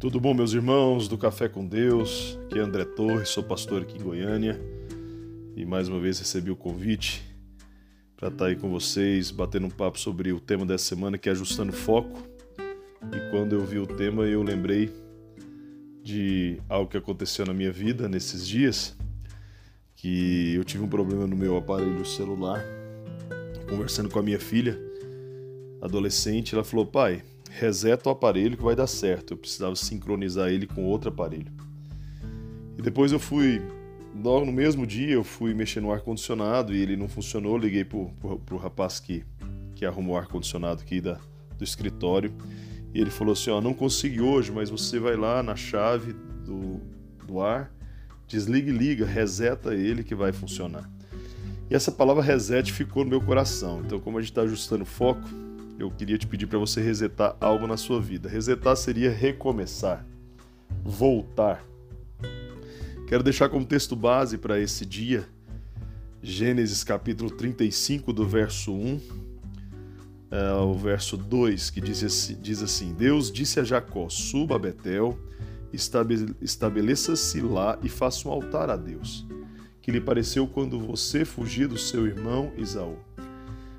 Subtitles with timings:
[0.00, 2.38] Tudo bom, meus irmãos do Café com Deus?
[2.46, 4.58] Aqui é André Torres, sou pastor aqui em Goiânia
[5.54, 7.22] e mais uma vez recebi o convite
[8.16, 11.32] para estar aí com vocês, batendo um papo sobre o tema dessa semana que é
[11.32, 12.22] ajustando foco.
[13.12, 14.90] E quando eu vi o tema, eu lembrei
[16.02, 18.96] de algo que aconteceu na minha vida nesses dias,
[19.94, 22.64] que eu tive um problema no meu aparelho celular,
[23.68, 24.80] conversando com a minha filha,
[25.82, 29.32] adolescente, ela falou: "Pai, reseta o aparelho que vai dar certo.
[29.34, 31.52] Eu precisava sincronizar ele com outro aparelho.
[32.78, 33.60] E depois eu fui,
[34.22, 37.58] logo no mesmo dia, eu fui mexer no ar-condicionado e ele não funcionou.
[37.58, 38.10] Liguei pro,
[38.46, 39.24] pro rapaz que,
[39.74, 41.18] que arrumou o ar-condicionado aqui da,
[41.58, 42.32] do escritório.
[42.94, 46.12] E ele falou assim: Ó, não consegui hoje, mas você vai lá na chave
[46.44, 46.80] do,
[47.26, 47.72] do ar,
[48.26, 50.88] desliga e liga, reseta ele que vai funcionar.
[51.68, 53.82] E essa palavra reset ficou no meu coração.
[53.84, 55.22] Então, como a gente está ajustando o foco,
[55.80, 58.28] eu queria te pedir para você resetar algo na sua vida.
[58.28, 60.06] Resetar seria recomeçar,
[60.84, 61.64] voltar.
[63.08, 65.26] Quero deixar como texto base para esse dia
[66.22, 69.00] Gênesis capítulo 35, do verso 1
[70.30, 75.18] é, ao verso 2, que diz diz assim: Deus disse a Jacó: Suba a Betel,
[76.42, 79.26] estabeleça-se lá e faça um altar a Deus,
[79.80, 82.98] que lhe pareceu quando você fugia do seu irmão Isaú.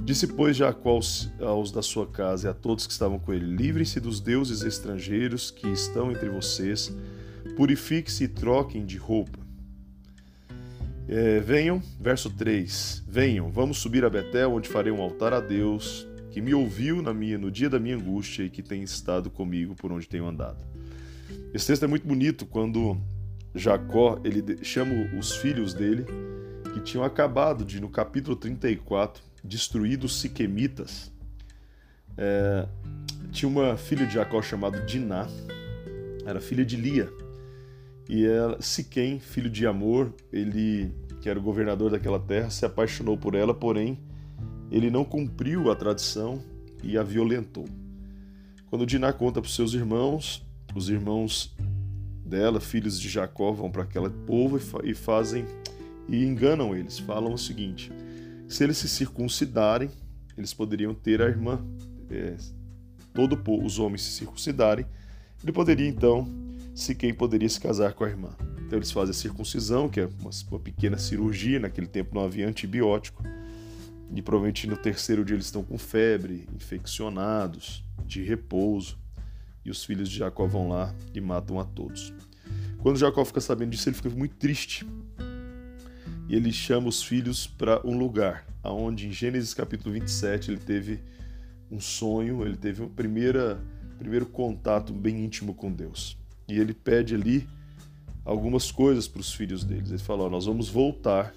[0.00, 3.44] Disse, pois, Jacó aos, aos, da sua casa e a todos que estavam com ele:
[3.44, 6.94] Livrem-se dos deuses estrangeiros que estão entre vocês,
[7.56, 9.38] purifiquem-se e troquem de roupa.
[11.08, 16.06] É, venham, verso 3: Venham, vamos subir a Betel, onde farei um altar a Deus,
[16.30, 19.74] que me ouviu na minha, no dia da minha angústia e que tem estado comigo
[19.74, 20.58] por onde tenho andado.
[21.52, 22.96] Esse texto é muito bonito quando
[23.54, 26.04] Jacó ele chama os filhos dele,
[26.72, 31.10] que tinham acabado de, no capítulo 34, destruído os siquemitas.
[32.16, 32.66] É,
[33.32, 35.26] tinha uma filha de Jacó chamada Diná,
[36.24, 37.10] era filha de Lia.
[38.08, 43.16] E ela, Siquém, filho de Amor, ele, que era o governador daquela terra, se apaixonou
[43.16, 43.98] por ela, porém,
[44.70, 46.42] ele não cumpriu a tradição
[46.82, 47.66] e a violentou.
[48.70, 51.54] Quando Diná conta para os seus irmãos, os irmãos
[52.24, 55.46] dela, filhos de Jacó, vão para aquela povo e fazem
[56.08, 56.98] e enganam eles.
[56.98, 57.90] Falam o seguinte:
[58.48, 59.90] se eles se circuncidarem,
[60.36, 61.62] eles poderiam ter a irmã.
[62.10, 62.34] É,
[63.12, 64.86] todo os homens se circuncidarem,
[65.42, 66.26] ele poderia então,
[66.74, 68.30] se quem poderia se casar com a irmã.
[68.64, 72.48] Então eles fazem a circuncisão, que é uma, uma pequena cirurgia, naquele tempo não havia
[72.48, 73.22] antibiótico.
[74.14, 78.98] E provavelmente no terceiro dia eles estão com febre, infeccionados, de repouso.
[79.64, 82.14] E os filhos de Jacó vão lá e matam a todos.
[82.78, 84.86] Quando Jacó fica sabendo disso, ele fica muito triste
[86.28, 91.00] e ele chama os filhos para um lugar, aonde em Gênesis capítulo 27 ele teve
[91.70, 93.58] um sonho, ele teve um primeira,
[93.98, 96.18] primeiro contato bem íntimo com Deus.
[96.46, 97.48] E ele pede ali
[98.24, 99.90] algumas coisas para os filhos deles.
[99.90, 101.34] Ele fala: Nós vamos voltar,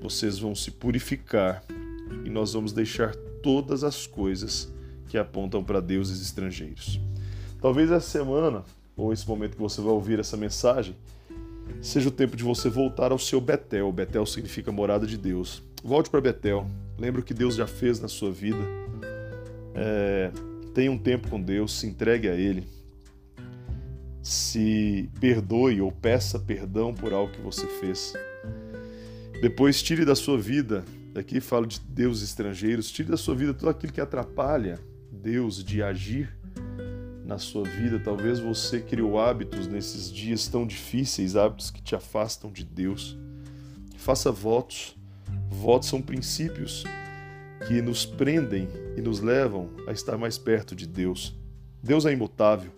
[0.00, 1.62] vocês vão se purificar
[2.24, 4.72] e nós vamos deixar todas as coisas
[5.08, 7.00] que apontam para deuses estrangeiros.
[7.60, 8.64] Talvez essa semana,
[8.96, 10.94] ou esse momento que você vai ouvir essa mensagem,
[11.80, 13.92] seja o tempo de você voltar ao seu Betel.
[13.92, 15.62] Betel significa morada de Deus.
[15.82, 16.68] Volte para Betel.
[16.98, 18.58] Lembre o que Deus já fez na sua vida.
[19.74, 20.30] É,
[20.74, 22.66] tenha um tempo com Deus, se entregue a Ele.
[24.22, 28.14] Se perdoe ou peça perdão por algo que você fez.
[29.40, 30.84] Depois tire da sua vida,
[31.14, 34.78] aqui falo de Deus estrangeiros, tire da sua vida tudo aquilo que atrapalha
[35.12, 36.36] Deus de agir
[37.26, 37.98] na sua vida.
[37.98, 43.18] Talvez você criou hábitos nesses dias tão difíceis, hábitos que te afastam de Deus.
[43.96, 44.96] Faça votos.
[45.50, 46.84] Votos são princípios
[47.66, 51.34] que nos prendem e nos levam a estar mais perto de Deus.
[51.82, 52.70] Deus é imutável.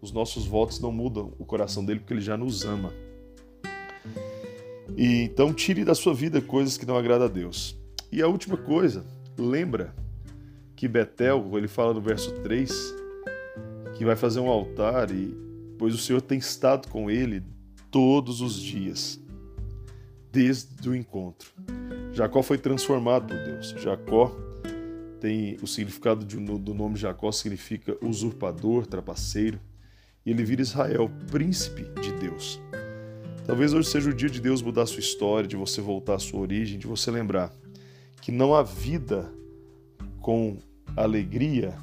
[0.00, 2.92] Os nossos votos não mudam o coração dele porque ele já nos ama.
[4.96, 7.76] E então tire da sua vida coisas que não agradam a Deus.
[8.12, 9.04] E a última coisa,
[9.36, 9.94] lembra
[10.76, 12.70] que Betel, ele fala no verso 3,
[13.98, 15.36] que vai fazer um altar e
[15.76, 17.42] pois o Senhor tem estado com ele
[17.90, 19.20] todos os dias,
[20.30, 21.50] desde o encontro.
[22.12, 23.74] Jacó foi transformado por Deus.
[23.78, 24.34] Jacó
[25.20, 29.58] tem o significado de, do nome Jacó significa usurpador, trapaceiro,
[30.24, 32.60] e ele vira Israel, príncipe de Deus.
[33.44, 36.18] Talvez hoje seja o dia de Deus mudar a sua história, de você voltar à
[36.20, 37.52] sua origem, de você lembrar
[38.22, 39.32] que não há vida
[40.20, 40.58] com
[40.96, 41.74] alegria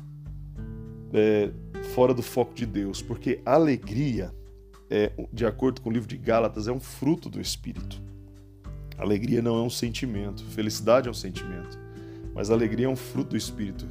[1.13, 1.50] é,
[1.95, 4.30] fora do foco de Deus, porque alegria,
[4.89, 8.01] é, de acordo com o livro de Gálatas, é um fruto do Espírito.
[8.97, 11.80] Alegria não é um sentimento, felicidade é um sentimento,
[12.33, 13.88] mas alegria é um fruto do Espírito.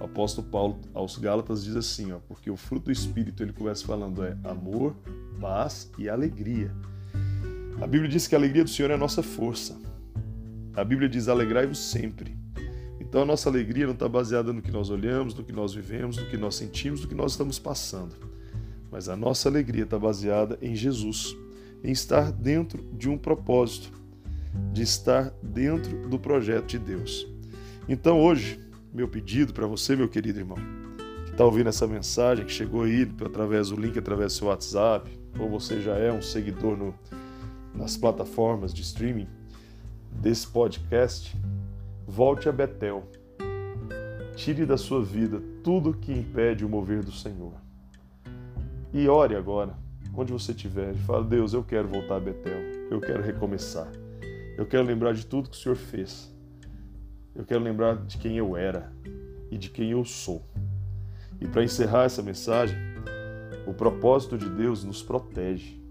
[0.00, 3.86] O apóstolo Paulo aos Gálatas diz assim, ó, porque o fruto do Espírito ele começa
[3.86, 4.96] falando é amor,
[5.40, 6.74] paz e alegria.
[7.80, 9.80] A Bíblia diz que a alegria do Senhor é a nossa força.
[10.74, 12.36] A Bíblia diz alegrai-vos sempre.
[13.14, 16.16] Então a nossa alegria não está baseada no que nós olhamos, no que nós vivemos,
[16.16, 18.12] no que nós sentimos, no que nós estamos passando.
[18.90, 21.36] Mas a nossa alegria está baseada em Jesus,
[21.84, 23.92] em estar dentro de um propósito,
[24.72, 27.24] de estar dentro do projeto de Deus.
[27.88, 28.58] Então hoje,
[28.92, 30.58] meu pedido para você, meu querido irmão,
[31.24, 35.08] que está ouvindo essa mensagem, que chegou aí através do link, através do seu WhatsApp,
[35.38, 36.92] ou você já é um seguidor no,
[37.72, 39.28] nas plataformas de streaming
[40.20, 41.32] desse podcast,
[42.06, 43.04] volte a Betel.
[44.36, 47.54] Tire da sua vida tudo que impede o mover do Senhor.
[48.92, 49.74] E ore agora,
[50.16, 52.60] onde você estiver, e fala: Deus, eu quero voltar a Betel,
[52.90, 53.90] eu quero recomeçar.
[54.56, 56.32] Eu quero lembrar de tudo que o Senhor fez.
[57.34, 58.92] Eu quero lembrar de quem eu era
[59.50, 60.44] e de quem eu sou.
[61.40, 62.78] E para encerrar essa mensagem,
[63.66, 65.82] o propósito de Deus nos protege.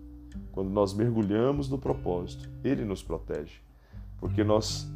[0.51, 3.59] Quando nós mergulhamos no propósito, Ele nos protege.
[4.17, 4.89] Porque nós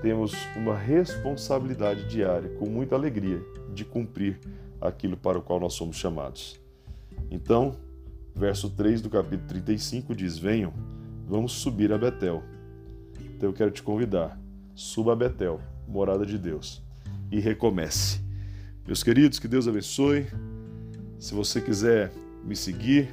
[0.00, 3.40] temos uma responsabilidade diária, com muita alegria,
[3.72, 4.38] de cumprir
[4.80, 6.60] aquilo para o qual nós somos chamados.
[7.30, 7.76] Então,
[8.34, 10.72] verso 3 do capítulo 35 diz: Venham,
[11.26, 12.42] vamos subir a Betel.
[13.36, 14.38] Então eu quero te convidar,
[14.74, 16.82] suba a Betel, morada de Deus,
[17.30, 18.20] e recomece.
[18.86, 20.26] Meus queridos, que Deus abençoe.
[21.18, 22.12] Se você quiser
[22.44, 23.08] me seguir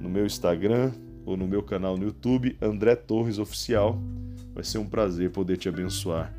[0.00, 0.92] no meu Instagram
[1.26, 4.00] ou no meu canal no YouTube, André Torres Oficial,
[4.54, 6.32] vai ser um prazer poder te abençoar.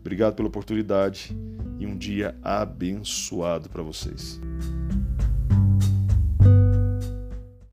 [0.00, 1.36] Obrigado pela oportunidade
[1.78, 4.40] e um dia abençoado para vocês.